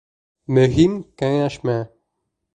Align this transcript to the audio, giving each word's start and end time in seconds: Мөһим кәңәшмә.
Мөһим 0.57 0.95
кәңәшмә. 1.23 1.79